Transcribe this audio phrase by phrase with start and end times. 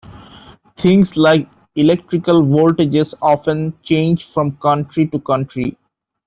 [0.77, 5.77] Things like electrical voltages often change from country to country.